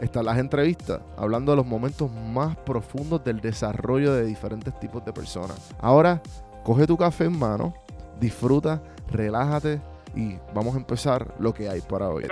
[0.00, 5.12] están las entrevistas, hablando de los momentos más profundos del desarrollo de diferentes tipos de
[5.12, 5.74] personas.
[5.80, 6.22] Ahora,
[6.64, 7.74] coge tu café en mano,
[8.20, 9.80] disfruta, relájate
[10.14, 12.26] y vamos a empezar lo que hay para hoy.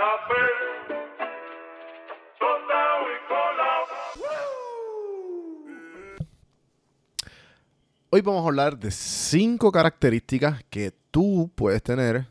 [8.09, 12.27] Hoy vamos a hablar de cinco características que tú puedes tener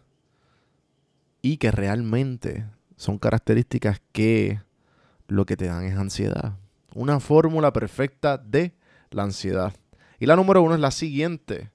[1.43, 4.61] y que realmente son características que
[5.29, 6.59] lo que te dan es ansiedad.
[6.95, 8.75] Una fórmula perfecta de
[9.11, 9.75] la ansiedad.
[10.19, 11.71] Y la número uno es la siguiente.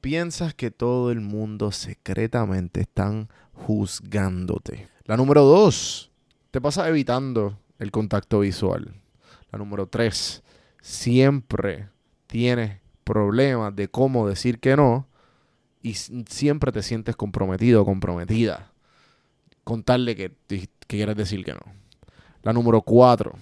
[0.00, 4.88] Piensas que todo el mundo secretamente están juzgándote.
[5.04, 6.10] La número dos,
[6.50, 8.94] te pasas evitando el contacto visual.
[9.50, 10.42] La número tres,
[10.80, 11.88] siempre
[12.26, 15.08] tienes problemas de cómo decir que no
[15.82, 18.72] y siempre te sientes comprometido o comprometida.
[19.64, 21.60] Contarle que, que quieres decir que no.
[22.42, 23.34] La número cuatro,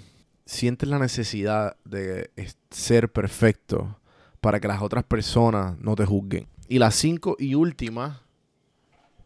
[0.44, 2.30] sientes la necesidad de
[2.70, 3.96] ser perfecto
[4.40, 6.48] para que las otras personas no te juzguen.
[6.68, 8.22] Y la cinco y última,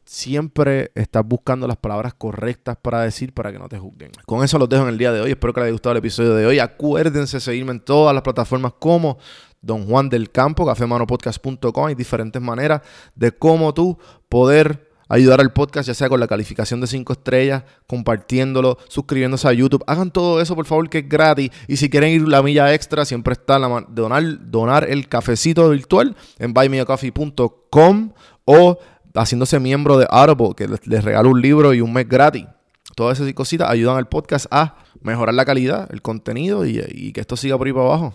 [0.05, 4.13] siempre estás buscando las palabras correctas para decir para que no te juzguen.
[4.27, 5.31] Con eso los dejo en el día de hoy.
[5.31, 6.59] Espero que les haya gustado el episodio de hoy.
[6.59, 9.19] Acuérdense de seguirme en todas las plataformas como
[9.61, 11.87] Don Juan del Campo, cafemanopodcast.com.
[11.87, 12.83] Hay diferentes maneras
[13.15, 17.65] de cómo tú poder ayudar al podcast, ya sea con la calificación de 5 estrellas,
[17.87, 19.85] compartiéndolo, suscribiéndose a YouTube.
[19.87, 21.51] Hagan todo eso, por favor, que es gratis.
[21.69, 26.17] Y si quieren ir la milla extra, siempre está la donar, donar el cafecito virtual
[26.39, 28.13] en buymeacoffee.com
[28.45, 28.79] o
[29.15, 32.47] haciéndose miembro de Audible, que les, les regalo un libro y un mes gratis.
[32.95, 37.37] Todas esas cositas ayudan al podcast a mejorar la calidad, el contenido y, que esto
[37.37, 38.15] siga por ahí para abajo.